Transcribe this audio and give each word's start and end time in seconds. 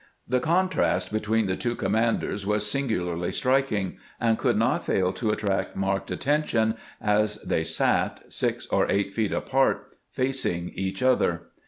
The 0.27 0.39
contrast 0.39 1.11
between 1.13 1.45
the 1.45 1.55
two 1.55 1.75
commanders 1.75 2.43
was 2.43 2.65
singularly 2.65 3.29
strik 3.29 3.71
ing, 3.71 3.99
and 4.19 4.35
could 4.35 4.57
not 4.57 4.83
fail 4.83 5.13
to 5.13 5.29
attract 5.29 5.75
marked 5.75 6.09
attention 6.09 6.73
as 6.99 7.35
they 7.43 7.63
sat, 7.63 8.23
six 8.27 8.65
or 8.71 8.89
eight 8.91 9.13
feet 9.13 9.31
apart, 9.31 9.95
facing 10.09 10.69
each 10.69 11.03
other. 11.03 11.49